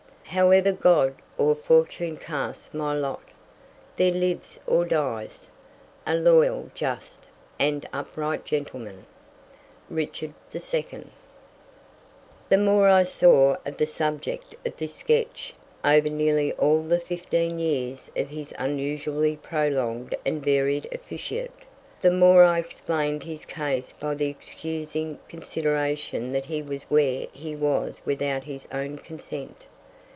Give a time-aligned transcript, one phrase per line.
[0.33, 3.19] "However God or fortune cast my lot,
[3.97, 5.49] There lives or dies...
[6.07, 7.27] A loyal, just,
[7.59, 9.05] and upright gentleman."
[9.89, 11.07] Richard II.
[12.47, 15.53] The more I saw of the subject of this sketch,
[15.83, 21.51] over nearly all the fifteen years of his unusually prolonged and varied officiate,
[22.01, 27.53] the more I explained his case by the excusing consideration that he was where he
[27.53, 29.65] was without his own consent.